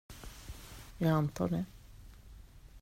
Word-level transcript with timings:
Jag 0.97 1.09
antar 1.11 1.47
det. 1.49 1.65